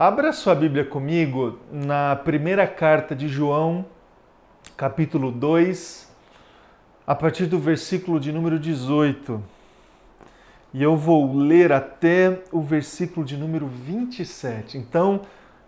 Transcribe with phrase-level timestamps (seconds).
[0.00, 3.84] Abra sua Bíblia comigo na primeira carta de João,
[4.76, 6.08] capítulo 2,
[7.04, 9.42] a partir do versículo de número 18.
[10.72, 14.78] E eu vou ler até o versículo de número 27.
[14.78, 15.22] Então,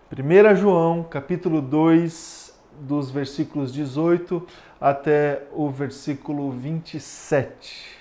[0.09, 4.47] 1 João, capítulo 2, dos versículos 18
[4.79, 8.00] até o versículo 27.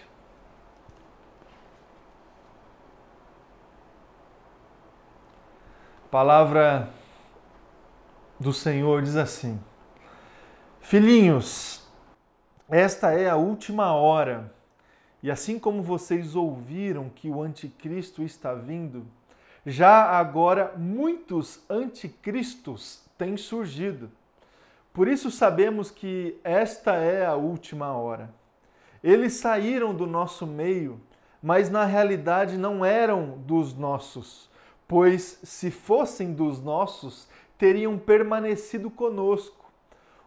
[6.10, 6.90] Palavra
[8.38, 9.60] do Senhor diz assim:
[10.80, 11.86] Filhinhos,
[12.68, 14.52] esta é a última hora,
[15.22, 19.06] e assim como vocês ouviram que o anticristo está vindo,
[19.64, 24.10] já agora muitos anticristos têm surgido.
[24.92, 28.34] Por isso sabemos que esta é a última hora.
[29.04, 31.00] Eles saíram do nosso meio,
[31.40, 34.49] mas na realidade não eram dos nossos
[34.90, 39.70] pois se fossem dos nossos, teriam permanecido conosco.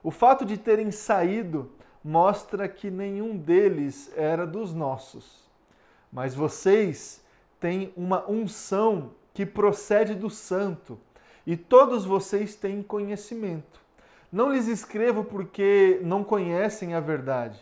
[0.01, 1.69] O fato de terem saído
[2.01, 5.43] mostra que nenhum deles era dos nossos.
[6.09, 7.21] Mas vocês
[7.59, 10.97] têm uma unção que procede do Santo,
[11.45, 13.81] e todos vocês têm conhecimento.
[14.31, 17.59] Não lhes escrevo porque não conhecem a verdade,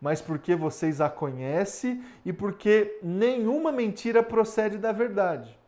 [0.00, 5.63] mas porque vocês a conhecem e porque nenhuma mentira procede da verdade.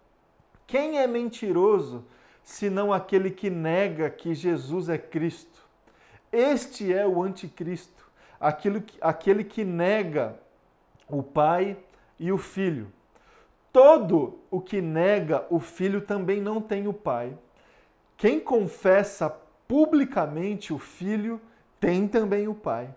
[0.66, 2.04] Quem é mentiroso
[2.42, 5.64] senão aquele que nega que Jesus é Cristo?
[6.32, 10.38] Este é o anticristo, aquele que, aquele que nega
[11.08, 11.76] o Pai
[12.18, 12.92] e o Filho.
[13.72, 17.36] Todo o que nega o Filho também não tem o Pai.
[18.16, 19.30] Quem confessa
[19.68, 21.40] publicamente o Filho
[21.78, 22.88] tem também o Pai.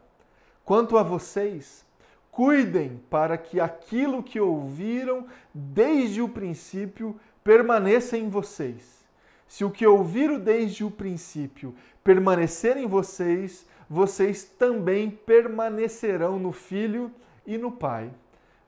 [0.63, 1.85] Quanto a vocês,
[2.31, 8.99] cuidem para que aquilo que ouviram desde o princípio permaneça em vocês.
[9.47, 17.11] Se o que ouviram desde o princípio permanecer em vocês, vocês também permanecerão no Filho
[17.45, 18.11] e no Pai.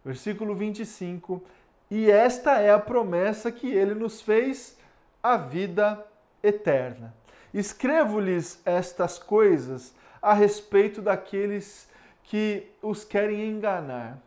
[0.04, 1.42] Versículo 25.
[1.90, 4.78] E esta é a promessa que ele nos fez,
[5.22, 6.04] a vida
[6.42, 7.14] eterna.
[7.54, 11.88] Escrevo-lhes estas coisas a respeito daqueles
[12.24, 14.18] que os querem enganar.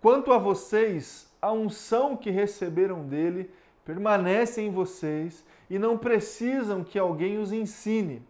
[0.00, 3.50] Quanto a vocês, a unção que receberam dele
[3.90, 8.22] permanecem em vocês e não precisam que alguém os ensine.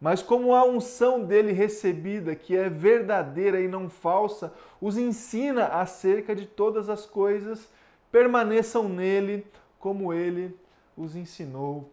[0.00, 6.34] Mas como a unção dele recebida, que é verdadeira e não falsa, os ensina acerca
[6.34, 7.68] de todas as coisas,
[8.10, 9.46] permaneçam nele
[9.78, 10.58] como ele
[10.96, 11.90] os ensinou.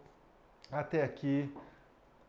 [0.70, 1.52] Até aqui.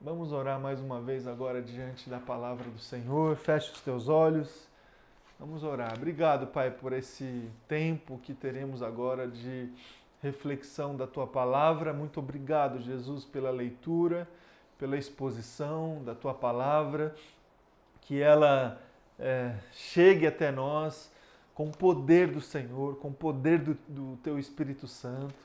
[0.02, 3.38] Vamos orar mais uma vez agora diante da palavra do Senhor.
[3.38, 4.68] Feche os teus olhos.
[5.40, 5.94] Vamos orar.
[5.96, 9.70] Obrigado, Pai, por esse tempo que teremos agora de
[10.24, 11.94] reflexão da tua palavra.
[11.94, 14.26] Muito obrigado, Jesus, pela leitura,
[14.80, 17.14] pela exposição da tua palavra,
[18.02, 18.82] que ela
[19.20, 21.12] é, chegue até nós
[21.54, 25.36] com o poder do Senhor, com o poder do, do teu Espírito Santo,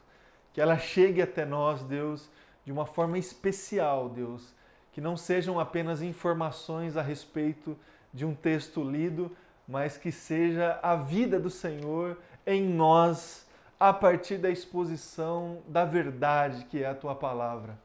[0.55, 2.31] que ela chegue até nós, Deus,
[2.65, 4.55] de uma forma especial, Deus,
[4.93, 7.77] que não sejam apenas informações a respeito
[8.15, 9.31] de um texto lido,
[9.67, 12.17] mas que seja a vida do Senhor
[12.47, 13.48] em nós
[13.79, 17.79] a partir da exposição da verdade que é a tua palavra.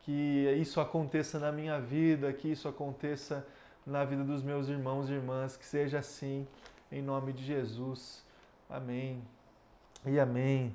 [0.00, 3.46] Que isso aconteça na minha vida, que isso aconteça
[3.86, 6.46] na vida dos meus irmãos e irmãs, que seja assim,
[6.92, 8.22] em nome de Jesus.
[8.68, 9.22] Amém
[10.04, 10.74] e amém.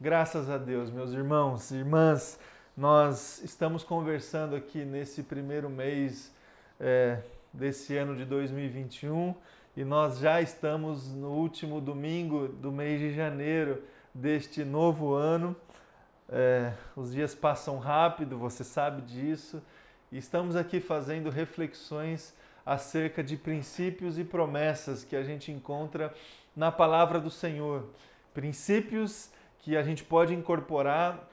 [0.00, 2.38] Graças a Deus, meus irmãos e irmãs,
[2.76, 6.30] nós estamos conversando aqui nesse primeiro mês
[6.78, 7.20] é,
[7.52, 9.34] desse ano de 2021
[9.74, 13.82] e nós já estamos no último domingo do mês de janeiro
[14.16, 15.54] deste novo ano.
[16.28, 19.62] É, os dias passam rápido, você sabe disso,
[20.10, 22.34] estamos aqui fazendo reflexões
[22.64, 26.12] acerca de princípios e promessas que a gente encontra
[26.56, 27.84] na palavra do Senhor.
[28.34, 31.28] Princípios que a gente pode incorporar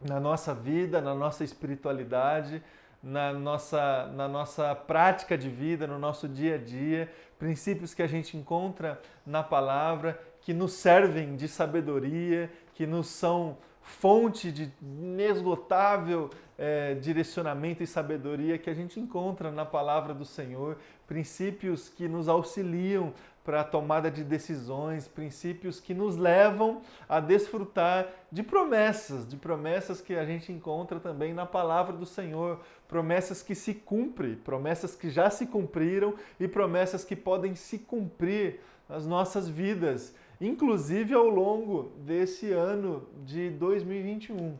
[0.00, 2.62] na nossa vida, na nossa espiritualidade,
[3.04, 8.06] na nossa, na nossa prática de vida, no nosso dia a dia, princípios que a
[8.06, 16.30] gente encontra na palavra que nos servem de sabedoria, que nos são fonte de inesgotável
[16.56, 22.28] é, direcionamento e sabedoria que a gente encontra na palavra do Senhor, princípios que nos
[22.28, 23.12] auxiliam
[23.44, 30.00] para a tomada de decisões, princípios que nos levam a desfrutar de promessas, de promessas
[30.00, 35.10] que a gente encontra também na palavra do Senhor, promessas que se cumprem, promessas que
[35.10, 41.92] já se cumpriram e promessas que podem se cumprir nas nossas vidas inclusive ao longo
[41.98, 44.58] desse ano de 2021.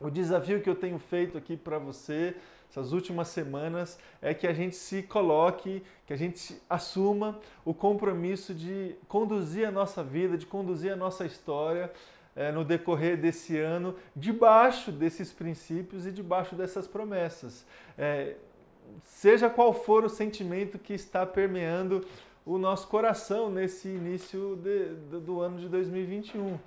[0.00, 2.34] o desafio que eu tenho feito aqui para você
[2.74, 8.52] essas últimas semanas é que a gente se coloque, que a gente assuma o compromisso
[8.52, 11.92] de conduzir a nossa vida, de conduzir a nossa história
[12.34, 17.64] é, no decorrer desse ano, debaixo desses princípios e debaixo dessas promessas.
[17.96, 18.34] É,
[19.04, 22.04] seja qual for o sentimento que está permeando
[22.44, 26.58] o nosso coração nesse início de, do, ano de 2021.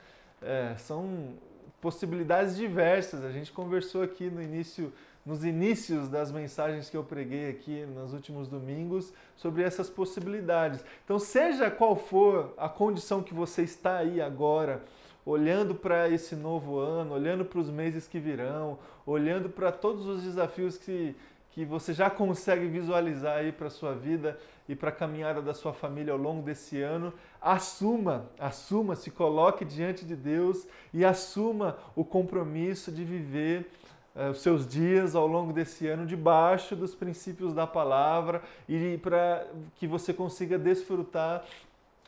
[0.42, 1.34] É, são
[1.82, 3.24] possibilidades diversas.
[3.24, 4.92] A gente conversou aqui no início
[5.28, 10.86] nos inícios das mensagens que eu preguei aqui nos últimos domingos sobre essas possibilidades.
[11.04, 14.86] Então, seja qual for a condição que você está aí agora,
[15.26, 20.24] olhando para esse novo ano, olhando para os meses que virão, olhando para todos os
[20.24, 21.14] desafios que,
[21.52, 25.54] que você já consegue visualizar aí para a sua vida e para a caminhada da
[25.54, 31.78] sua família ao longo desse ano, assuma, assuma, se coloque diante de Deus e assuma
[31.96, 33.70] o compromisso de viver
[34.16, 39.46] é, os seus dias ao longo desse ano debaixo dos princípios da palavra e para
[39.76, 41.46] que você consiga desfrutar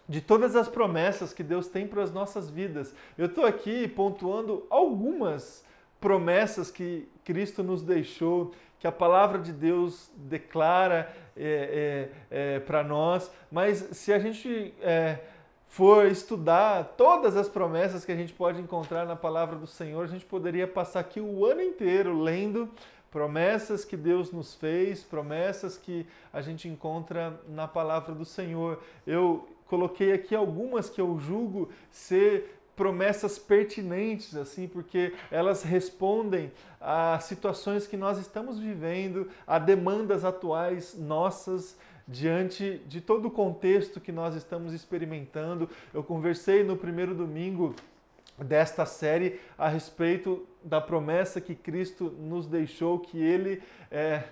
[0.07, 2.95] de todas as promessas que Deus tem para as nossas vidas.
[3.15, 5.63] Eu estou aqui pontuando algumas
[6.01, 12.83] promessas que Cristo nos deixou, que a palavra de Deus declara é, é, é para
[12.83, 15.19] nós, mas se a gente é,
[15.67, 20.07] for estudar todas as promessas que a gente pode encontrar na palavra do Senhor, a
[20.07, 22.69] gente poderia passar aqui o ano inteiro lendo
[23.11, 28.79] promessas que Deus nos fez, promessas que a gente encontra na palavra do Senhor.
[29.05, 36.49] Eu coloquei aqui algumas que eu julgo ser promessas pertinentes, assim, porque elas respondem
[36.79, 41.77] a situações que nós estamos vivendo, a demandas atuais nossas
[42.07, 45.69] diante de todo o contexto que nós estamos experimentando.
[45.93, 47.75] Eu conversei no primeiro domingo
[48.37, 53.61] desta série a respeito da promessa que Cristo nos deixou, que Ele
[53.91, 54.23] é,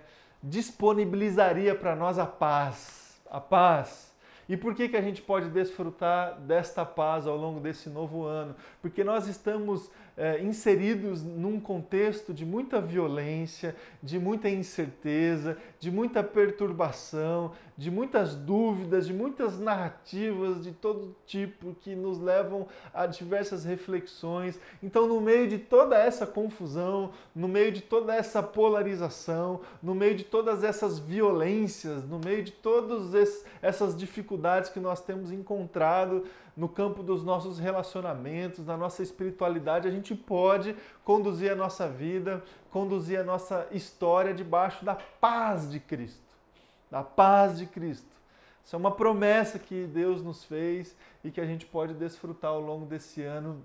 [0.41, 3.19] disponibilizaria para nós a paz.
[3.29, 4.15] A paz.
[4.49, 8.55] E por que, que a gente pode desfrutar desta paz ao longo desse novo ano?
[8.81, 16.23] Porque nós estamos é, inseridos num contexto de muita violência, de muita incerteza, de muita
[16.23, 23.63] perturbação, de muitas dúvidas, de muitas narrativas de todo tipo que nos levam a diversas
[23.63, 24.59] reflexões.
[24.81, 30.15] Então, no meio de toda essa confusão, no meio de toda essa polarização, no meio
[30.15, 36.23] de todas essas violências, no meio de todas essas dificuldades que nós temos encontrado
[36.55, 40.75] no campo dos nossos relacionamentos, na nossa espiritualidade, a gente pode
[41.05, 46.26] conduzir a nossa vida, conduzir a nossa história debaixo da paz de Cristo.
[46.89, 48.17] Da paz de Cristo.
[48.63, 52.59] Isso é uma promessa que Deus nos fez e que a gente pode desfrutar ao
[52.59, 53.63] longo desse ano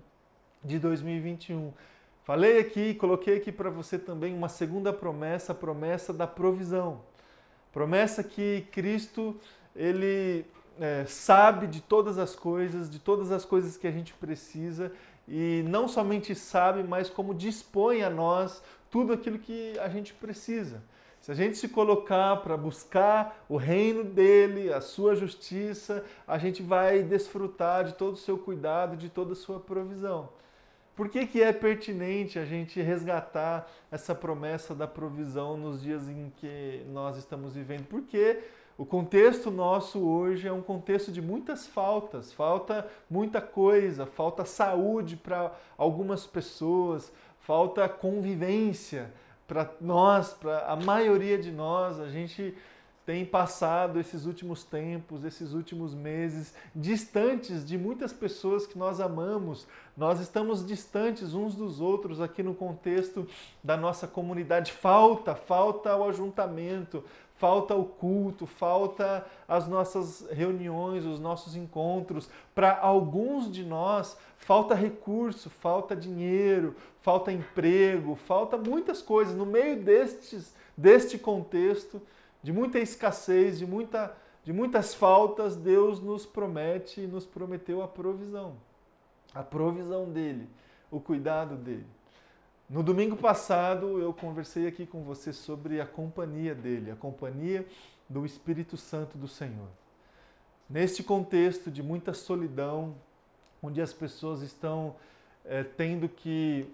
[0.63, 1.73] de 2021.
[2.23, 7.01] Falei aqui, coloquei aqui para você também uma segunda promessa, a promessa da provisão.
[7.73, 9.37] Promessa que Cristo
[9.75, 10.45] ele
[10.79, 14.91] é, sabe de todas as coisas, de todas as coisas que a gente precisa
[15.27, 20.81] e não somente sabe, mas como dispõe a nós tudo aquilo que a gente precisa.
[21.23, 26.61] Se a gente se colocar para buscar o reino dele, a sua justiça, a gente
[26.61, 30.27] vai desfrutar de todo o seu cuidado, de toda a sua provisão.
[30.97, 36.29] Por que, que é pertinente a gente resgatar essa promessa da provisão nos dias em
[36.35, 37.85] que nós estamos vivendo?
[37.85, 38.39] Porque
[38.77, 45.15] o contexto nosso hoje é um contexto de muitas faltas, falta muita coisa, falta saúde
[45.15, 49.09] para algumas pessoas, falta convivência
[49.47, 51.99] para nós, para a maioria de nós.
[51.99, 52.55] A gente
[53.05, 59.67] tem passado esses últimos tempos, esses últimos meses, distantes de muitas pessoas que nós amamos.
[59.95, 63.27] Nós estamos distantes uns dos outros aqui no contexto
[63.61, 64.71] da nossa comunidade.
[64.71, 67.03] Falta, falta o ajuntamento,
[67.43, 72.29] falta o culto, falta as nossas reuniões, os nossos encontros.
[72.55, 79.35] Para alguns de nós, falta recurso, falta dinheiro, falta emprego, falta muitas coisas.
[79.35, 82.01] No meio destes, deste contexto,
[82.41, 87.89] de muita escassez, de, muita, de muitas faltas, Deus nos promete e nos prometeu a
[87.89, 88.53] provisão.
[89.35, 90.47] A provisão dele,
[90.89, 91.87] o cuidado dele.
[92.69, 97.67] No domingo passado eu conversei aqui com você sobre a companhia dele, a companhia
[98.09, 99.67] do Espírito Santo do Senhor.
[100.69, 102.95] Neste contexto de muita solidão,
[103.61, 104.95] onde as pessoas estão
[105.43, 106.65] é, tendo que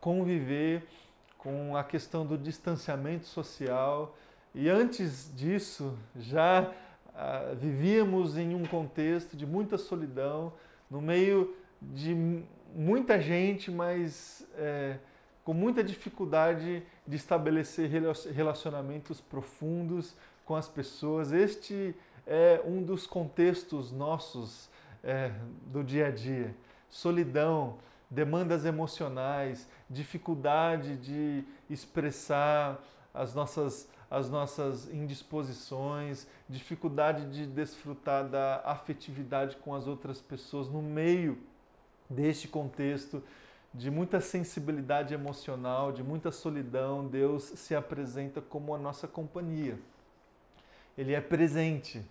[0.00, 0.88] conviver
[1.36, 4.16] com a questão do distanciamento social,
[4.54, 6.72] e antes disso já
[7.14, 10.52] ah, vivíamos em um contexto de muita solidão,
[10.90, 12.42] no meio de
[12.74, 14.46] muita gente, mas.
[14.56, 14.96] É,
[15.46, 17.88] com muita dificuldade de estabelecer
[18.34, 21.30] relacionamentos profundos com as pessoas.
[21.30, 21.94] Este
[22.26, 24.68] é um dos contextos nossos
[25.04, 25.30] é,
[25.66, 26.52] do dia a dia.
[26.90, 27.78] Solidão,
[28.10, 32.82] demandas emocionais, dificuldade de expressar
[33.14, 40.82] as nossas, as nossas indisposições, dificuldade de desfrutar da afetividade com as outras pessoas no
[40.82, 41.38] meio
[42.10, 43.22] deste contexto
[43.76, 49.78] de muita sensibilidade emocional, de muita solidão, Deus se apresenta como a nossa companhia.
[50.96, 52.02] Ele é presente.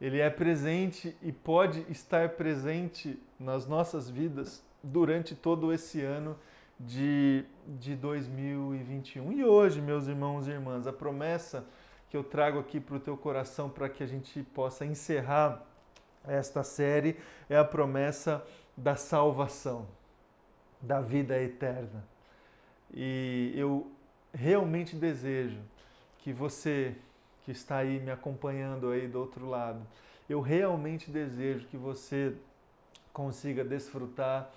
[0.00, 6.36] Ele é presente e pode estar presente nas nossas vidas durante todo esse ano
[6.80, 9.32] de, de 2021.
[9.32, 11.64] E hoje, meus irmãos e irmãs, a promessa
[12.10, 15.62] que eu trago aqui para o teu coração para que a gente possa encerrar
[16.26, 17.16] esta série
[17.48, 18.44] é a promessa
[18.76, 19.86] da salvação,
[20.84, 22.04] da vida eterna.
[22.92, 23.90] E eu
[24.32, 25.58] realmente desejo
[26.18, 26.94] que você
[27.44, 29.86] que está aí me acompanhando aí do outro lado,
[30.28, 32.34] eu realmente desejo que você
[33.12, 34.50] consiga desfrutar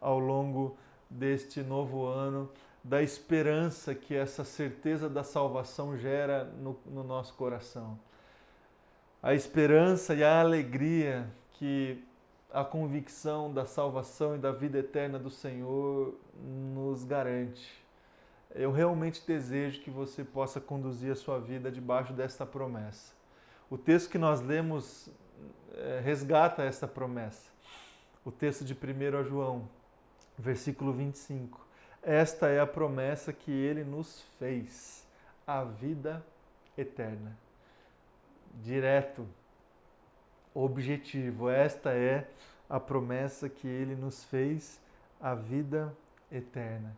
[0.00, 0.76] ao longo
[1.08, 2.50] deste novo ano
[2.82, 7.98] da esperança que essa certeza da salvação gera no, no nosso coração.
[9.22, 12.04] A esperança e a alegria que
[12.54, 16.14] a convicção da salvação e da vida eterna do Senhor
[16.72, 17.84] nos garante.
[18.54, 23.12] Eu realmente desejo que você possa conduzir a sua vida debaixo desta promessa.
[23.68, 25.10] O texto que nós lemos
[25.74, 27.50] é, resgata essa promessa.
[28.24, 29.68] O texto de 1 João,
[30.38, 31.60] versículo 25.
[32.00, 35.04] Esta é a promessa que ele nos fez,
[35.44, 36.24] a vida
[36.78, 37.36] eterna.
[38.62, 39.26] Direto,
[40.54, 41.50] objetivo.
[41.50, 42.26] Esta é
[42.70, 44.80] a promessa que ele nos fez,
[45.20, 45.94] a vida
[46.30, 46.96] eterna.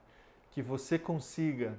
[0.53, 1.75] Que você consiga,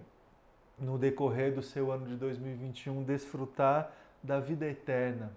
[0.78, 3.92] no decorrer do seu ano de 2021, desfrutar
[4.22, 5.32] da vida eterna.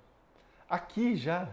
[0.69, 1.49] Aqui já,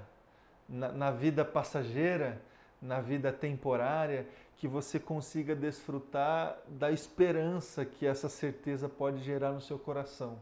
[0.67, 2.41] na, na vida passageira,
[2.81, 4.25] na vida temporária,
[4.57, 10.37] que você consiga desfrutar da esperança que essa certeza pode gerar no seu coração,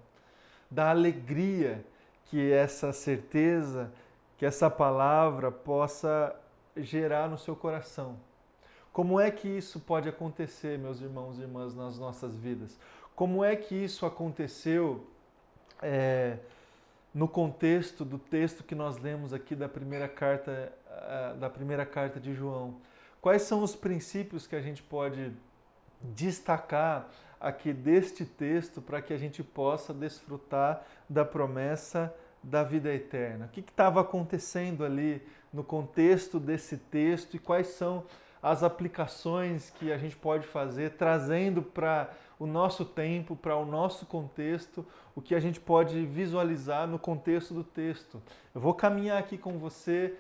[0.72, 1.86] da alegria
[2.25, 3.92] que essa certeza
[4.38, 6.36] que essa palavra possa
[6.75, 8.18] gerar no seu coração.
[8.92, 12.80] Como é que isso pode acontecer, meus irmãos e irmãs, nas nossas vidas?
[13.15, 15.06] Como é que isso aconteceu
[15.82, 16.38] é,
[17.13, 20.72] no contexto do texto que nós lemos aqui da primeira carta
[21.39, 22.75] da primeira carta de João?
[23.22, 25.34] Quais são os princípios que a gente pode
[26.01, 32.13] destacar aqui deste texto para que a gente possa desfrutar da promessa
[32.46, 33.46] da vida eterna.
[33.46, 35.22] O que estava acontecendo ali
[35.52, 38.04] no contexto desse texto e quais são
[38.42, 44.06] as aplicações que a gente pode fazer, trazendo para o nosso tempo, para o nosso
[44.06, 44.86] contexto,
[45.16, 48.22] o que a gente pode visualizar no contexto do texto.
[48.54, 50.14] Eu vou caminhar aqui com você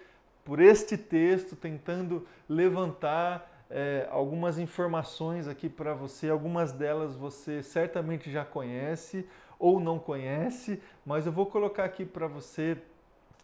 [0.43, 6.29] por este texto, tentando levantar é, algumas informações aqui para você.
[6.29, 9.27] Algumas delas você certamente já conhece,
[9.59, 12.77] ou não conhece, mas eu vou colocar aqui para você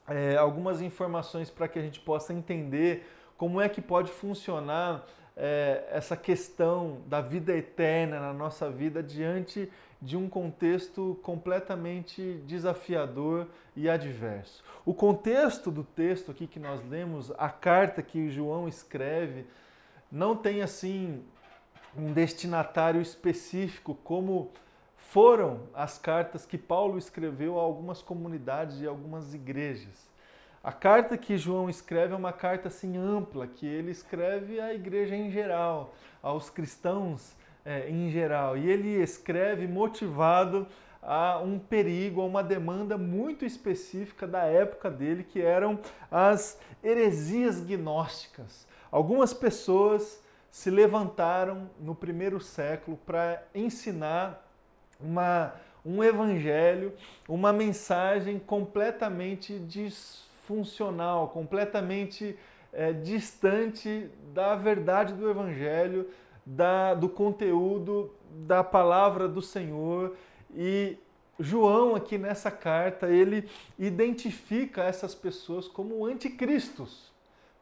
[0.08, 5.86] é, algumas informações para que a gente possa entender como é que pode funcionar é,
[5.91, 13.88] essa questão da vida eterna na nossa vida diante de um contexto completamente desafiador e
[13.88, 14.63] adverso.
[14.86, 19.46] O contexto do texto aqui que nós lemos, a carta que João escreve,
[20.12, 21.24] não tem assim
[21.96, 24.51] um destinatário específico como
[25.12, 30.10] foram as cartas que Paulo escreveu a algumas comunidades e algumas igrejas.
[30.63, 35.13] A carta que João escreve é uma carta assim ampla, que ele escreve à igreja
[35.13, 38.58] em geral, aos cristãos é, em geral.
[38.58, 40.65] E ele escreve motivado
[41.01, 45.77] a um perigo, a uma demanda muito específica da época dele, que eram
[46.10, 48.65] as heresias gnósticas.
[48.89, 54.48] Algumas pessoas se levantaram no primeiro século para ensinar
[55.03, 55.53] uma,
[55.86, 56.93] um evangelho,
[57.27, 62.38] uma mensagem completamente disfuncional, completamente
[62.74, 66.10] é, distante da verdade do evangelho,
[66.46, 68.13] da, do conteúdo
[68.48, 70.15] da palavra do Senhor.
[70.55, 70.98] E
[71.39, 77.12] João, aqui nessa carta, ele identifica essas pessoas como anticristos.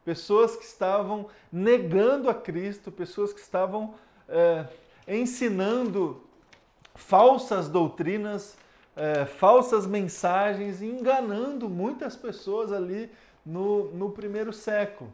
[0.03, 3.93] Pessoas que estavam negando a Cristo, pessoas que estavam
[4.27, 4.65] é,
[5.08, 6.22] ensinando
[7.00, 8.58] falsas doutrinas,
[8.96, 13.10] é, falsas mensagens, enganando muitas pessoas ali
[13.46, 15.12] no, no primeiro século.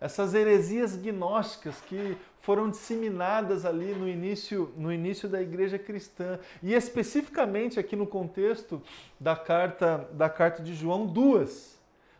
[0.00, 6.38] essas heresias gnósticas que foram disseminadas ali no início, no início da igreja cristã.
[6.62, 8.82] E especificamente aqui no contexto
[9.18, 11.78] da carta, da carta de João, duas.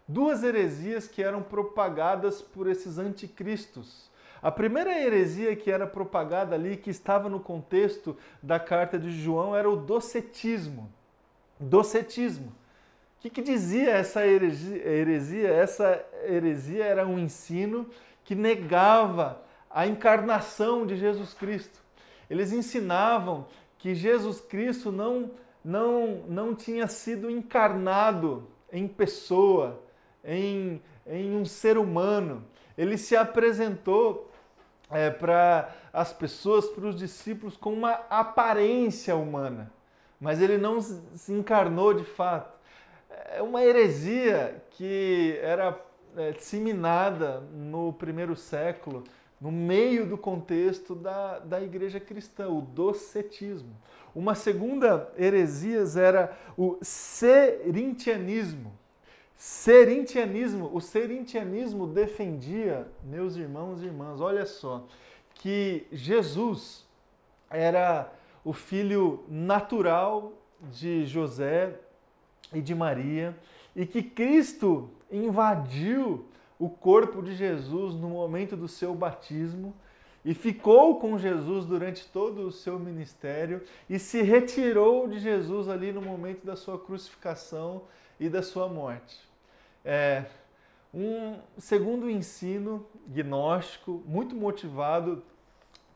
[0.09, 4.11] Duas heresias que eram propagadas por esses anticristos.
[4.45, 9.57] A primeira heresia que era propagada ali, que estava no contexto da carta de João,
[9.57, 10.93] era o docetismo.
[11.59, 12.49] Docetismo.
[12.49, 15.49] O que, que dizia essa heresia?
[15.49, 17.89] Essa heresia era um ensino
[18.23, 21.83] que negava a encarnação de Jesus Cristo.
[22.29, 23.47] Eles ensinavam
[23.79, 25.31] que Jesus Cristo não,
[25.65, 29.83] não, não tinha sido encarnado em pessoa,
[30.23, 32.45] em, em um ser humano.
[32.77, 34.34] Ele se apresentou
[34.95, 39.71] é, para as pessoas, para os discípulos, com uma aparência humana,
[40.21, 42.59] mas ele não se encarnou de fato.
[43.33, 45.79] É uma heresia que era
[46.17, 49.05] é, disseminada no primeiro século
[49.41, 53.77] no meio do contexto da, da igreja cristã, o docetismo.
[54.15, 58.73] Uma segunda heresia era o serintianismo.
[59.37, 64.87] Serintianismo, o serintianismo defendia, meus irmãos e irmãs, olha só,
[65.35, 66.87] que Jesus
[67.51, 68.13] era
[68.45, 70.33] o filho natural
[70.73, 71.79] de José
[72.53, 73.37] e de Maria
[73.75, 76.27] e que Cristo invadiu
[76.59, 79.75] o corpo de Jesus no momento do seu batismo
[80.25, 85.93] e ficou com Jesus durante todo o seu ministério e se retirou de Jesus ali
[85.93, 87.83] no momento da sua crucificação
[88.19, 89.19] e da sua morte.
[89.85, 90.25] É
[90.93, 95.23] um segundo ensino gnóstico, muito motivado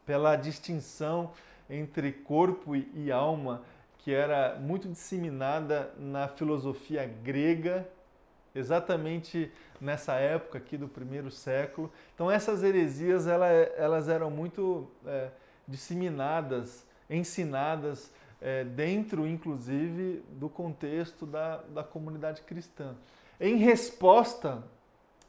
[0.04, 1.30] pela distinção
[1.70, 3.62] entre corpo e alma,
[3.98, 7.88] que era muito disseminada na filosofia grega
[8.54, 11.90] exatamente nessa época aqui do primeiro século.
[12.14, 15.30] Então essas heresias elas eram muito é,
[15.66, 22.94] disseminadas, ensinadas é, dentro, inclusive, do contexto da, da comunidade cristã.
[23.40, 24.62] Em resposta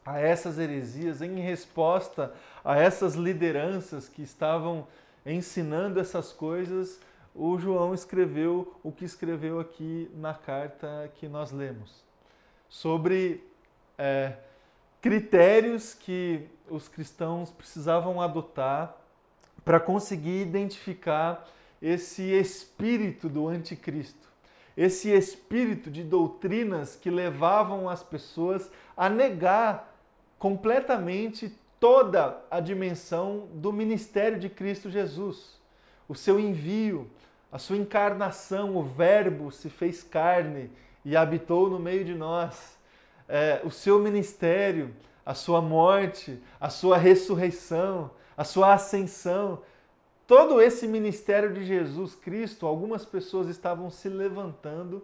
[0.05, 2.33] a essas heresias, em resposta
[2.63, 4.87] a essas lideranças que estavam
[5.25, 6.99] ensinando essas coisas,
[7.35, 12.03] o João escreveu o que escreveu aqui na carta que nós lemos
[12.69, 13.43] sobre
[13.99, 14.33] é,
[15.01, 18.95] critérios que os cristãos precisavam adotar
[19.65, 21.45] para conseguir identificar
[21.81, 24.27] esse espírito do anticristo,
[24.75, 29.93] esse espírito de doutrinas que levavam as pessoas a negar
[30.37, 35.59] completamente toda a dimensão do ministério de Cristo Jesus,
[36.07, 37.09] o seu envio,
[37.51, 40.71] a sua encarnação, o Verbo se fez carne
[41.03, 42.78] e habitou no meio de nós.
[43.29, 44.93] É, o seu ministério,
[45.25, 49.61] a sua morte, a sua ressurreição, a sua ascensão,
[50.25, 55.03] todo esse ministério de Jesus Cristo, algumas pessoas estavam se levantando,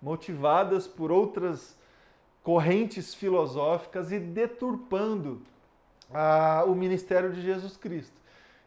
[0.00, 1.76] motivadas por outras
[2.42, 5.40] correntes filosóficas e deturpando
[6.66, 8.20] o ministério de Jesus Cristo.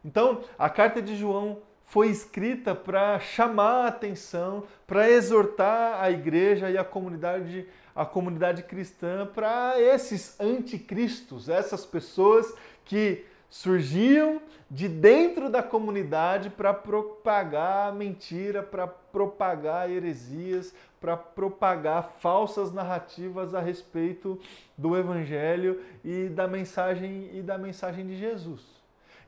[0.04, 6.70] Então, a carta de João foi escrita para chamar a atenção, para exortar a igreja
[6.72, 12.54] e a comunidade, a comunidade cristã para esses anticristos, essas pessoas
[12.84, 22.74] que surgiam de dentro da comunidade para propagar mentira, para propagar heresias, para propagar falsas
[22.74, 24.40] narrativas a respeito
[24.78, 28.62] do evangelho e da mensagem e da mensagem de Jesus.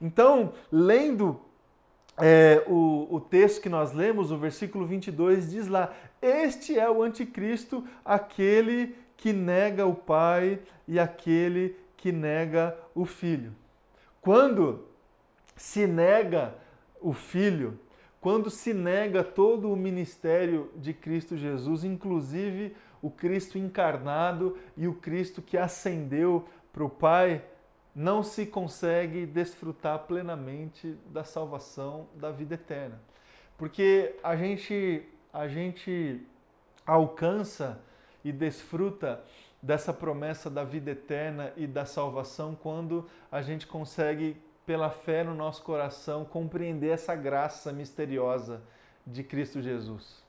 [0.02, 1.40] Então, lendo
[2.18, 7.04] é, o, o texto que nós lemos, o versículo 22, diz lá: Este é o
[7.04, 13.54] anticristo, aquele que nega o Pai e aquele que nega o Filho.
[14.22, 14.86] Quando
[15.56, 16.56] se nega
[17.00, 17.80] o Filho,
[18.20, 24.94] quando se nega todo o ministério de Cristo Jesus, inclusive o Cristo encarnado e o
[24.94, 27.44] Cristo que ascendeu para o Pai,
[27.98, 33.02] não se consegue desfrutar plenamente da salvação da vida eterna.
[33.58, 36.22] Porque a gente, a gente
[36.86, 37.82] alcança
[38.24, 39.24] e desfruta
[39.60, 45.34] dessa promessa da vida eterna e da salvação quando a gente consegue, pela fé no
[45.34, 48.62] nosso coração, compreender essa graça misteriosa
[49.08, 50.24] de Cristo Jesus.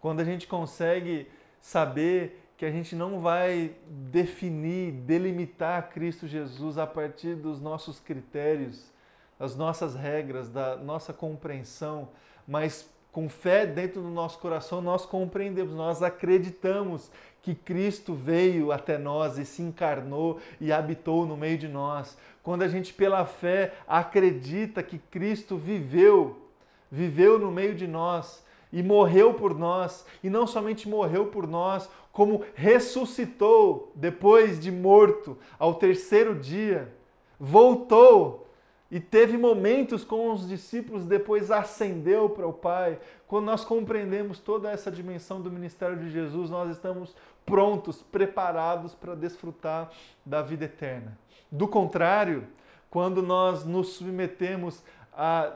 [0.00, 1.28] Quando a gente consegue
[1.60, 8.92] saber que a gente não vai definir, delimitar Cristo Jesus a partir dos nossos critérios,
[9.38, 12.10] das nossas regras, da nossa compreensão,
[12.46, 18.98] mas com fé dentro do nosso coração, nós compreendemos, nós acreditamos que Cristo veio até
[18.98, 22.18] nós e se encarnou e habitou no meio de nós.
[22.42, 26.46] Quando a gente, pela fé, acredita que Cristo viveu,
[26.92, 31.88] viveu no meio de nós e morreu por nós, e não somente morreu por nós,
[32.12, 36.92] como ressuscitou depois de morto ao terceiro dia,
[37.38, 38.46] voltou
[38.90, 42.98] e teve momentos com os discípulos, depois ascendeu para o Pai.
[43.28, 47.14] Quando nós compreendemos toda essa dimensão do ministério de Jesus, nós estamos
[47.46, 49.90] prontos, preparados para desfrutar
[50.26, 51.16] da vida eterna.
[51.50, 52.46] Do contrário,
[52.90, 55.52] quando nós nos submetemos a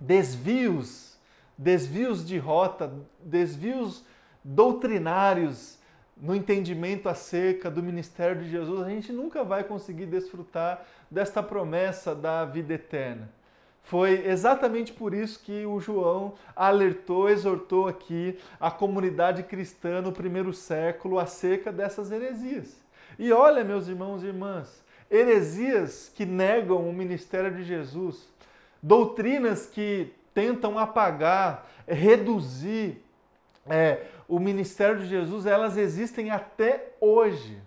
[0.00, 1.07] desvios,
[1.58, 4.04] desvios de rota, desvios
[4.44, 5.76] doutrinários,
[6.16, 12.14] no entendimento acerca do ministério de Jesus, a gente nunca vai conseguir desfrutar desta promessa
[12.14, 13.30] da vida eterna.
[13.82, 20.52] Foi exatamente por isso que o João alertou, exortou aqui a comunidade cristã no primeiro
[20.52, 22.76] século acerca dessas heresias.
[23.18, 28.28] E olha, meus irmãos e irmãs, heresias que negam o ministério de Jesus,
[28.82, 33.04] doutrinas que tentam apagar, reduzir
[33.68, 37.60] é, o ministério de Jesus, elas existem até hoje.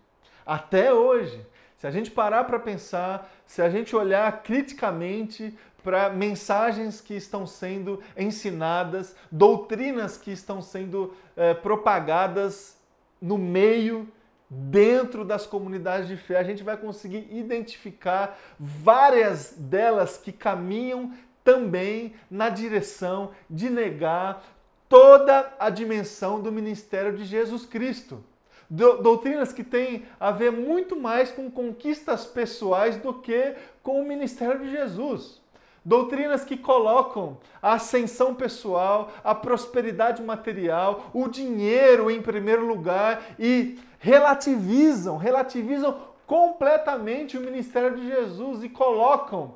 [0.45, 1.45] Até hoje.
[1.75, 5.53] Se a gente parar para pensar, se a gente olhar criticamente
[5.83, 12.77] para mensagens que estão sendo ensinadas, doutrinas que estão sendo é, propagadas
[13.21, 14.07] no meio,
[14.49, 22.13] dentro das comunidades de fé, a gente vai conseguir identificar várias delas que caminham também
[22.29, 24.43] na direção de negar
[24.87, 28.23] toda a dimensão do ministério de Jesus Cristo.
[28.69, 34.59] Doutrinas que têm a ver muito mais com conquistas pessoais do que com o ministério
[34.59, 35.41] de Jesus.
[35.83, 43.79] Doutrinas que colocam a ascensão pessoal, a prosperidade material, o dinheiro em primeiro lugar e
[43.99, 49.53] relativizam, relativizam completamente o ministério de Jesus e colocam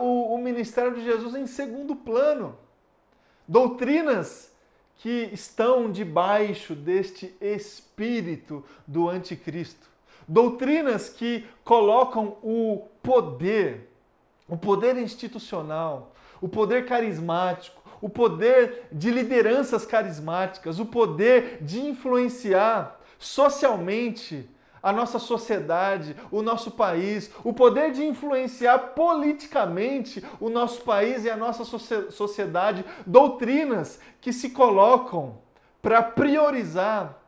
[0.00, 2.56] o, o ministério de Jesus em segundo plano.
[3.46, 4.52] Doutrinas
[4.96, 9.86] que estão debaixo deste espírito do anticristo.
[10.26, 13.90] Doutrinas que colocam o poder,
[14.48, 22.98] o poder institucional, o poder carismático, o poder de lideranças carismáticas, o poder de influenciar
[23.18, 24.48] socialmente
[24.86, 31.28] a nossa sociedade, o nosso país, o poder de influenciar politicamente o nosso país e
[31.28, 35.38] a nossa sociedade, doutrinas que se colocam
[35.82, 37.20] para priorizar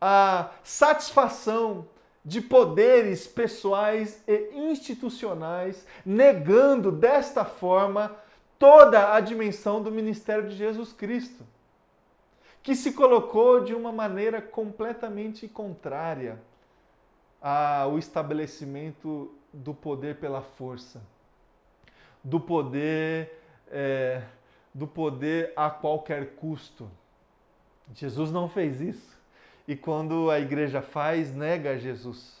[0.00, 1.86] a satisfação
[2.24, 8.16] de poderes pessoais e institucionais, negando desta forma
[8.58, 11.44] toda a dimensão do ministério de Jesus Cristo,
[12.62, 16.47] que se colocou de uma maneira completamente contrária
[17.40, 21.02] ao estabelecimento do poder pela força,
[22.22, 24.22] do poder, é,
[24.74, 26.90] do poder a qualquer custo.
[27.94, 29.18] Jesus não fez isso.
[29.66, 32.38] E quando a igreja faz, nega Jesus,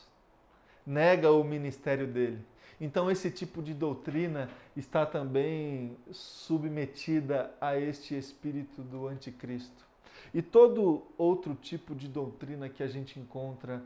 [0.86, 2.44] nega o ministério dele.
[2.80, 9.86] Então, esse tipo de doutrina está também submetida a este espírito do anticristo.
[10.32, 13.82] E todo outro tipo de doutrina que a gente encontra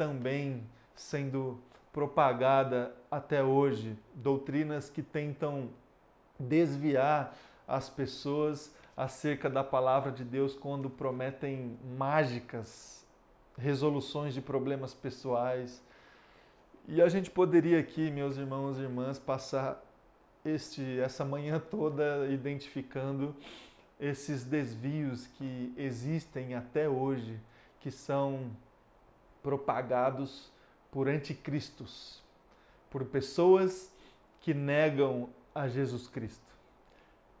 [0.00, 0.62] também
[0.94, 1.60] sendo
[1.92, 5.68] propagada até hoje, doutrinas que tentam
[6.38, 7.36] desviar
[7.68, 13.06] as pessoas acerca da palavra de Deus quando prometem mágicas,
[13.58, 15.82] resoluções de problemas pessoais.
[16.88, 19.84] E a gente poderia aqui, meus irmãos e irmãs, passar
[20.42, 23.36] este essa manhã toda identificando
[24.00, 27.38] esses desvios que existem até hoje,
[27.80, 28.50] que são
[29.42, 30.50] propagados
[30.90, 32.22] por anticristos,
[32.90, 33.92] por pessoas
[34.40, 36.50] que negam a Jesus Cristo.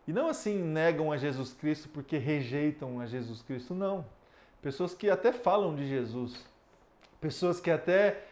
[0.06, 4.04] E não assim negam a Jesus Cristo porque rejeitam a Jesus Cristo, não.
[4.62, 6.44] Pessoas que até falam de Jesus,
[7.20, 8.24] pessoas que até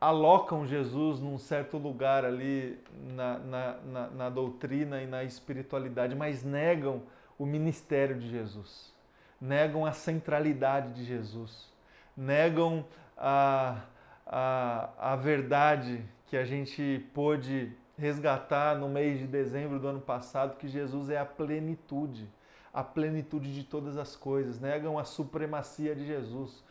[0.00, 2.78] alocam Jesus num certo lugar ali
[3.14, 7.02] na, na, na, na doutrina e na espiritualidade, mas negam
[7.38, 8.92] o ministério de Jesus,
[9.40, 11.73] negam a centralidade de Jesus
[12.16, 12.84] negam
[13.16, 13.82] a,
[14.26, 20.56] a, a verdade que a gente pôde resgatar no mês de dezembro do ano passado,
[20.56, 22.28] que Jesus é a plenitude,
[22.72, 26.62] a plenitude de todas as coisas, negam a supremacia de Jesus,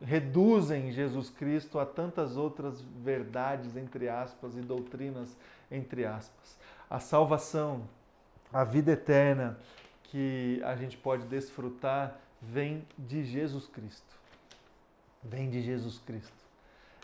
[0.00, 5.36] reduzem Jesus Cristo a tantas outras verdades, entre aspas, e doutrinas,
[5.70, 6.58] entre aspas.
[6.88, 7.82] A salvação,
[8.52, 9.58] a vida eterna,
[10.04, 14.21] que a gente pode desfrutar vem de Jesus Cristo.
[15.22, 16.42] Vem de Jesus Cristo.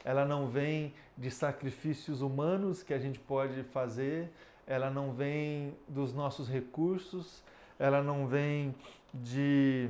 [0.05, 4.31] Ela não vem de sacrifícios humanos que a gente pode fazer,
[4.67, 7.43] ela não vem dos nossos recursos,
[7.79, 8.75] ela não vem
[9.13, 9.89] de,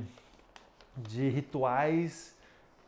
[0.95, 2.37] de rituais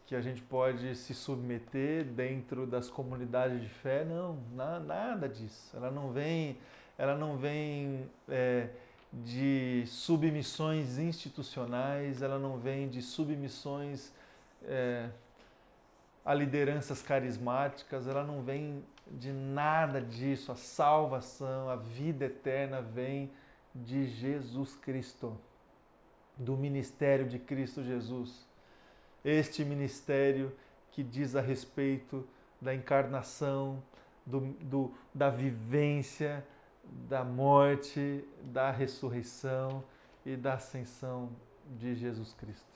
[0.08, 5.76] que a gente pode se submeter dentro das comunidades de fé, não, nada disso.
[5.76, 6.58] Ela não vem,
[6.98, 8.68] ela não vem é,
[9.14, 14.12] de submissões institucionais, ela não vem de submissões
[14.64, 15.10] é,
[16.24, 20.52] a lideranças carismáticas, ela não vem de nada disso.
[20.52, 23.32] A salvação, a vida eterna vem
[23.74, 25.38] de Jesus Cristo,
[26.38, 28.48] do ministério de Cristo Jesus.
[29.24, 30.56] Este ministério
[30.92, 32.28] que diz a respeito
[32.60, 33.82] da encarnação,
[34.26, 36.46] do, do, da vivência,
[36.84, 39.84] da morte, da ressurreição
[40.26, 41.30] e da ascensão
[41.78, 42.71] de Jesus Cristo.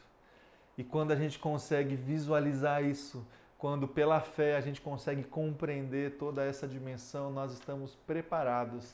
[0.78, 3.26] E quando a gente consegue visualizar isso,
[3.58, 8.94] quando pela fé a gente consegue compreender toda essa dimensão, nós estamos preparados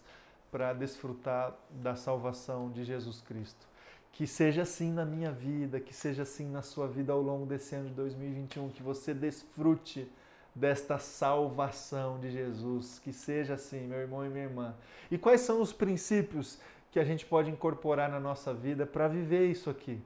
[0.52, 3.68] para desfrutar da salvação de Jesus Cristo.
[4.12, 7.74] Que seja assim na minha vida, que seja assim na sua vida ao longo desse
[7.74, 10.08] ano de 2021, que você desfrute
[10.54, 13.00] desta salvação de Jesus.
[13.00, 14.76] Que seja assim, meu irmão e minha irmã.
[15.10, 16.60] E quais são os princípios
[16.92, 20.02] que a gente pode incorporar na nossa vida para viver isso aqui?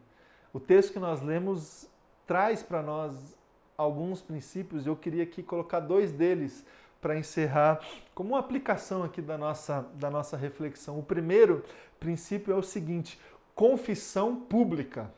[0.55, 1.85] O texto que nós lemos
[2.25, 3.37] traz para nós
[3.77, 6.65] alguns princípios, eu queria aqui colocar dois deles
[7.01, 7.81] para encerrar
[8.13, 10.97] como uma aplicação aqui da nossa, da nossa reflexão.
[10.97, 11.61] O primeiro
[11.99, 13.19] princípio é o seguinte:
[13.53, 15.11] confissão pública.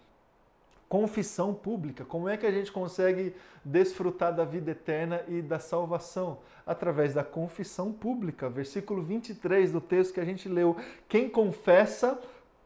[0.90, 2.04] Confissão pública.
[2.04, 6.40] Como é que a gente consegue desfrutar da vida eterna e da salvação?
[6.66, 8.50] Através da confissão pública.
[8.50, 10.76] Versículo 23 do texto que a gente leu.
[11.08, 12.20] Quem confessa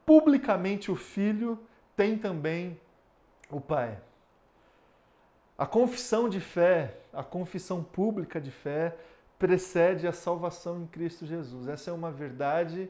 [0.05, 1.59] publicamente o Filho
[2.01, 2.79] tem também
[3.47, 3.95] o Pai.
[5.55, 8.97] A confissão de fé, a confissão pública de fé,
[9.37, 11.67] precede a salvação em Cristo Jesus.
[11.67, 12.89] Essa é uma verdade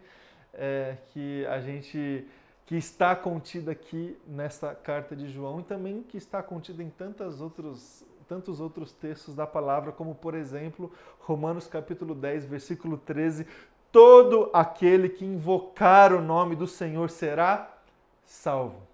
[0.54, 2.26] é, que a gente
[2.66, 7.42] que está contida aqui nesta carta de João e também que está contida em tantos
[7.42, 13.46] outros, tantos outros textos da palavra, como por exemplo, Romanos capítulo 10, versículo 13,
[13.92, 17.78] todo aquele que invocar o nome do Senhor será
[18.24, 18.91] salvo.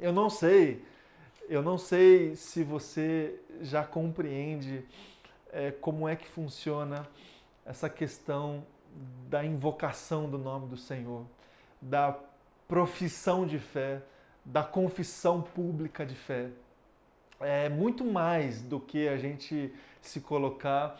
[0.00, 0.84] Eu não sei,
[1.48, 4.84] eu não sei se você já compreende
[5.52, 7.04] é, como é que funciona
[7.66, 8.64] essa questão
[9.28, 11.26] da invocação do nome do Senhor,
[11.82, 12.16] da
[12.68, 14.00] profissão de fé,
[14.44, 16.50] da confissão pública de fé.
[17.40, 20.96] É muito mais do que a gente se colocar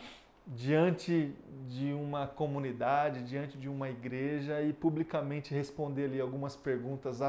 [0.49, 1.33] diante
[1.67, 7.19] de uma comunidade, diante de uma igreja e publicamente responder ali algumas perguntas,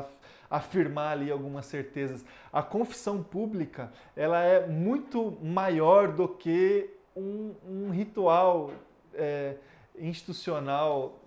[0.48, 2.24] afirmar ali algumas certezas.
[2.50, 8.70] A confissão pública, ela é muito maior do que um, um ritual
[9.12, 9.56] é,
[9.98, 11.18] institucional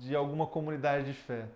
[0.00, 1.46] de alguma comunidade de fé.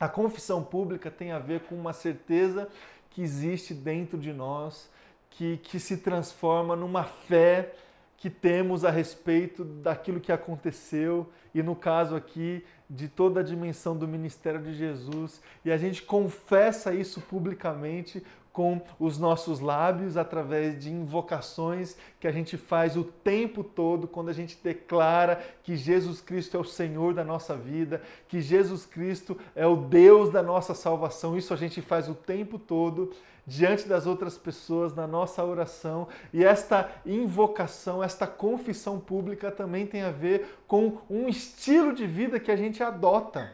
[0.00, 2.68] A confissão pública tem a ver com uma certeza
[3.10, 4.90] que existe dentro de nós,
[5.28, 7.74] que, que se transforma numa fé
[8.16, 13.96] que temos a respeito daquilo que aconteceu e, no caso aqui, de toda a dimensão
[13.96, 15.42] do ministério de Jesus.
[15.64, 18.22] E a gente confessa isso publicamente
[18.54, 24.28] com os nossos lábios, através de invocações que a gente faz o tempo todo quando
[24.28, 29.36] a gente declara que Jesus Cristo é o Senhor da nossa vida, que Jesus Cristo
[29.56, 31.36] é o Deus da nossa salvação.
[31.36, 33.10] Isso a gente faz o tempo todo
[33.46, 36.08] diante das outras pessoas na nossa oração.
[36.32, 42.40] E esta invocação, esta confissão pública também tem a ver com um estilo de vida
[42.40, 43.52] que a gente adota.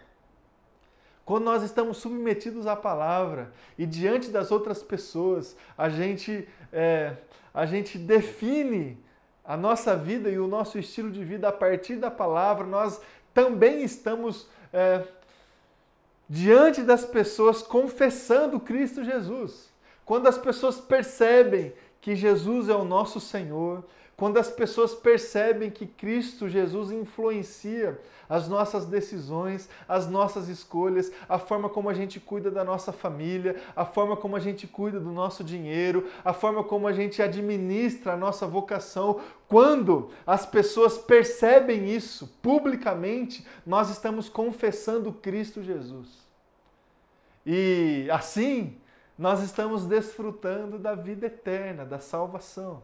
[1.25, 7.15] Quando nós estamos submetidos à palavra e diante das outras pessoas, a gente, é,
[7.55, 8.99] a gente define
[9.45, 13.01] a nossa vida e o nosso estilo de vida a partir da palavra, nós
[13.33, 15.05] também estamos é,
[16.29, 19.70] diante das pessoas confessando Cristo Jesus.
[20.11, 23.85] Quando as pessoas percebem que Jesus é o nosso Senhor,
[24.17, 27.97] quando as pessoas percebem que Cristo Jesus influencia
[28.29, 33.55] as nossas decisões, as nossas escolhas, a forma como a gente cuida da nossa família,
[33.77, 38.15] a forma como a gente cuida do nosso dinheiro, a forma como a gente administra
[38.15, 39.21] a nossa vocação.
[39.47, 46.09] Quando as pessoas percebem isso publicamente, nós estamos confessando Cristo Jesus.
[47.47, 48.77] E assim,
[49.21, 52.83] nós estamos desfrutando da vida eterna, da salvação.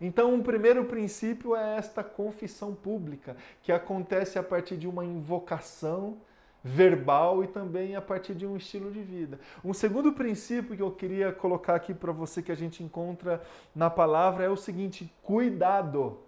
[0.00, 6.18] Então, um primeiro princípio é esta confissão pública, que acontece a partir de uma invocação
[6.62, 9.40] verbal e também a partir de um estilo de vida.
[9.64, 13.42] Um segundo princípio que eu queria colocar aqui para você que a gente encontra
[13.74, 16.20] na palavra é o seguinte: cuidado.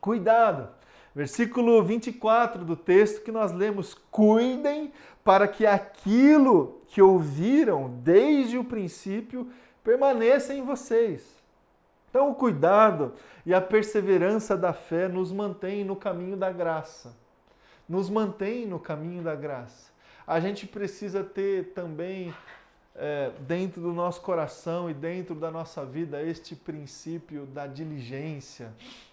[0.00, 0.68] Cuidado.
[1.18, 4.92] Versículo 24 do texto que nós lemos: Cuidem
[5.24, 9.50] para que aquilo que ouviram desde o princípio
[9.82, 11.36] permaneça em vocês.
[12.08, 17.12] Então, o cuidado e a perseverança da fé nos mantém no caminho da graça
[17.88, 19.90] nos mantém no caminho da graça.
[20.26, 22.34] A gente precisa ter também
[22.94, 28.72] é, dentro do nosso coração e dentro da nossa vida este princípio da diligência,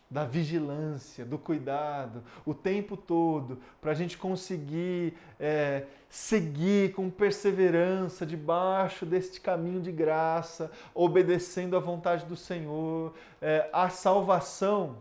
[0.09, 8.25] da vigilância, do cuidado, o tempo todo, para a gente conseguir é, seguir com perseverança
[8.25, 13.13] debaixo deste caminho de graça, obedecendo à vontade do Senhor.
[13.41, 14.97] É, a salvação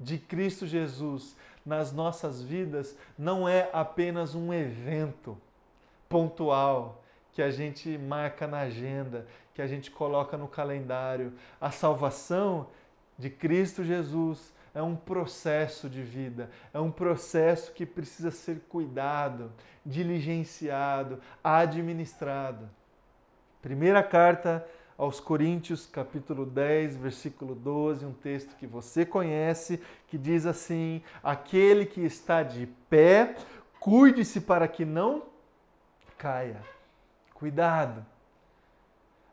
[0.00, 5.36] de Cristo Jesus nas nossas vidas não é apenas um evento
[6.08, 11.32] pontual que a gente marca na agenda, que a gente coloca no calendário.
[11.60, 12.66] A salvação
[13.18, 19.50] de Cristo Jesus é um processo de vida, é um processo que precisa ser cuidado,
[19.84, 22.70] diligenciado, administrado.
[23.60, 24.64] Primeira carta
[24.96, 31.84] aos Coríntios, capítulo 10, versículo 12, um texto que você conhece, que diz assim: Aquele
[31.84, 33.34] que está de pé,
[33.80, 35.24] cuide-se para que não
[36.16, 36.62] caia.
[37.34, 38.04] Cuidado.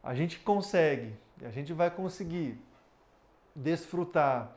[0.03, 2.59] A gente consegue, a gente vai conseguir
[3.55, 4.51] desfrutar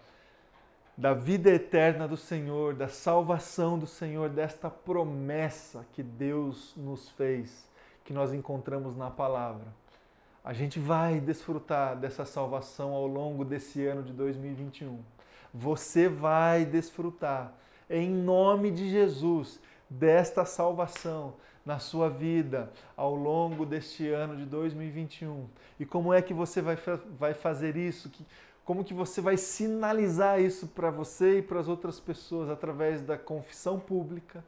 [0.96, 7.68] da vida eterna do Senhor, da salvação do Senhor, desta promessa que Deus nos fez,
[8.04, 9.66] que nós encontramos na palavra.
[10.44, 14.98] A gente vai desfrutar dessa salvação ao longo desse ano de 2021.
[15.54, 17.52] Você vai desfrutar,
[17.88, 21.34] em nome de Jesus, desta salvação
[21.64, 25.46] na sua vida ao longo deste ano de 2021.
[25.78, 26.78] E como é que você vai,
[27.18, 28.10] vai fazer isso?
[28.68, 33.16] Como que você vai sinalizar isso para você e para as outras pessoas através da
[33.16, 34.44] confissão pública?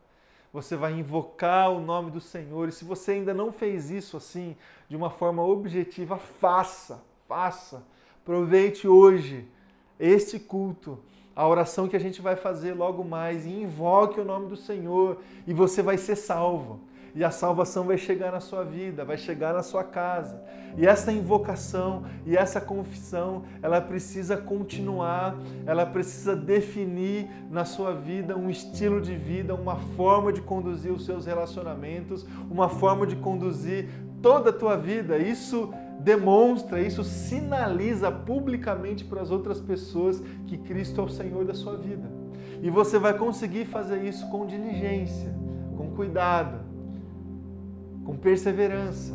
[0.52, 2.68] você vai invocar o nome do Senhor.
[2.68, 4.54] E se você ainda não fez isso assim,
[4.90, 7.82] de uma forma objetiva, faça, faça.
[8.22, 9.48] Aproveite hoje
[9.98, 10.98] este culto,
[11.34, 15.22] a oração que a gente vai fazer logo mais, e invoque o nome do Senhor,
[15.46, 16.80] e você vai ser salvo
[17.14, 20.40] e a salvação vai chegar na sua vida, vai chegar na sua casa.
[20.76, 28.36] E essa invocação e essa confissão, ela precisa continuar, ela precisa definir na sua vida
[28.36, 33.88] um estilo de vida, uma forma de conduzir os seus relacionamentos, uma forma de conduzir
[34.22, 35.18] toda a tua vida.
[35.18, 41.54] Isso demonstra, isso sinaliza publicamente para as outras pessoas que Cristo é o Senhor da
[41.54, 42.08] sua vida.
[42.62, 45.34] E você vai conseguir fazer isso com diligência,
[45.76, 46.69] com cuidado,
[48.04, 49.12] com perseverança,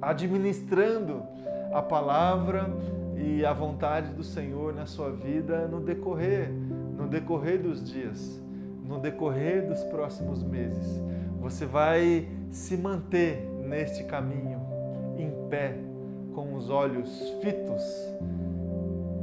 [0.00, 1.22] administrando
[1.72, 2.70] a palavra
[3.16, 6.50] e a vontade do Senhor na sua vida no decorrer,
[6.96, 8.40] no decorrer dos dias,
[8.84, 11.02] no decorrer dos próximos meses.
[11.40, 14.60] Você vai se manter neste caminho
[15.16, 15.76] em pé,
[16.34, 17.10] com os olhos
[17.42, 17.82] fitos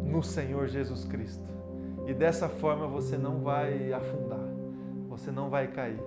[0.04, 1.46] no Senhor Jesus Cristo.
[2.06, 4.48] E dessa forma você não vai afundar,
[5.10, 6.00] você não vai cair,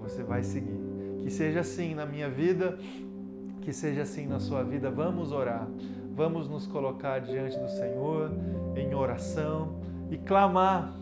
[0.00, 0.85] você vai seguir.
[1.26, 2.78] Que seja assim na minha vida,
[3.60, 4.92] que seja assim na sua vida.
[4.92, 5.66] Vamos orar,
[6.14, 8.30] vamos nos colocar diante do Senhor
[8.76, 10.94] em oração e clamar,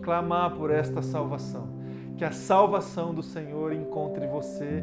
[0.00, 1.68] clamar por esta salvação.
[2.16, 4.82] Que a salvação do Senhor encontre você,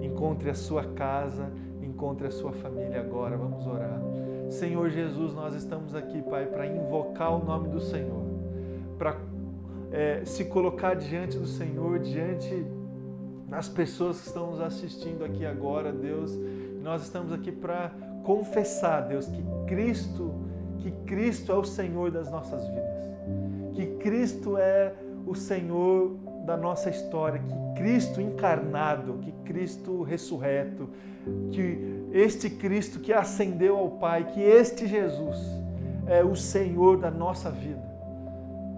[0.00, 3.36] encontre a sua casa, encontre a sua família agora.
[3.36, 4.00] Vamos orar.
[4.48, 8.24] Senhor Jesus, nós estamos aqui, Pai, para invocar o nome do Senhor,
[8.96, 9.18] para
[9.92, 12.64] é, se colocar diante do Senhor, diante
[13.50, 16.32] as pessoas que estão nos assistindo aqui agora, Deus.
[16.82, 17.92] Nós estamos aqui para
[18.24, 20.34] confessar, Deus, que Cristo,
[20.78, 23.04] que Cristo é o Senhor das nossas vidas.
[23.74, 24.92] Que Cristo é
[25.26, 30.88] o Senhor da nossa história, que Cristo encarnado, que Cristo ressurreto,
[31.50, 35.38] que este Cristo que ascendeu ao Pai, que este Jesus
[36.06, 37.82] é o Senhor da nossa vida.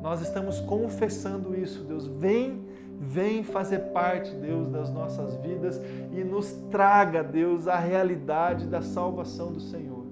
[0.00, 2.06] Nós estamos confessando isso, Deus.
[2.06, 2.64] Vem
[2.98, 5.80] Vem fazer parte, Deus, das nossas vidas
[6.12, 10.04] e nos traga, Deus, a realidade da salvação do Senhor,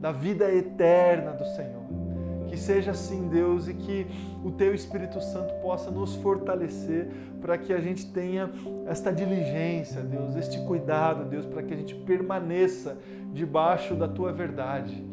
[0.00, 1.78] da vida eterna do Senhor.
[2.46, 4.06] Que seja assim, Deus, e que
[4.42, 7.08] o Teu Espírito Santo possa nos fortalecer
[7.40, 8.50] para que a gente tenha
[8.86, 12.96] esta diligência, Deus, este cuidado, Deus, para que a gente permaneça
[13.32, 15.04] debaixo da Tua verdade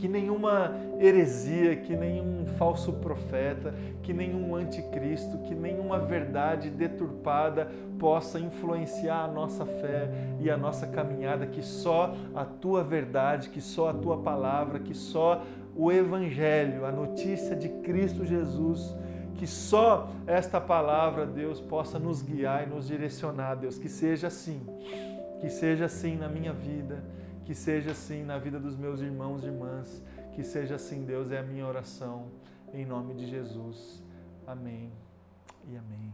[0.00, 8.40] que nenhuma heresia, que nenhum falso profeta, que nenhum anticristo, que nenhuma verdade deturpada possa
[8.40, 10.08] influenciar a nossa fé
[10.40, 14.94] e a nossa caminhada, que só a tua verdade, que só a tua palavra, que
[14.94, 15.42] só
[15.76, 18.96] o evangelho, a notícia de Cristo Jesus,
[19.34, 24.62] que só esta palavra, Deus, possa nos guiar e nos direcionar, Deus, que seja assim.
[25.42, 27.02] Que seja assim na minha vida
[27.50, 30.00] que seja assim na vida dos meus irmãos e irmãs.
[30.36, 32.30] Que seja assim, Deus, é a minha oração.
[32.72, 34.00] Em nome de Jesus.
[34.46, 34.92] Amém
[35.66, 36.12] e amém.